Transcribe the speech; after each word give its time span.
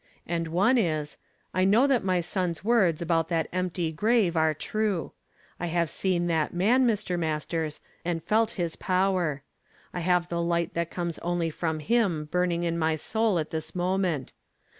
And 0.25 0.47
one 0.47 0.79
is, 0.79 1.17
I 1.53 1.63
know 1.63 1.85
that 1.85 2.03
my 2.03 2.21
son's 2.21 2.63
words 2.63 3.03
about 3.03 3.29
that 3.29 3.47
empty 3.53 3.91
grave 3.91 4.35
are 4.35 4.55
true. 4.55 5.11
I 5.59 5.67
have 5.67 5.91
seen 5.91 6.25
that 6.25 6.55
mm, 6.55 6.83
Mr. 6.85 7.19
Masters, 7.19 7.81
and 8.03 8.23
felt 8.23 8.49
his 8.57 8.75
power. 8.75 9.43
I 9.93 9.99
have 9.99 10.27
the 10.29 10.41
light 10.41 10.73
that 10.73 10.89
comes 10.89 11.19
only 11.19 11.51
from 11.51 11.77
him 11.81 12.25
burn 12.31 12.51
ing 12.51 12.63
in 12.63 12.79
my 12.79 12.95
soul 12.95 13.37
at 13.37 13.51
this 13.51 13.75
moment. 13.75 14.33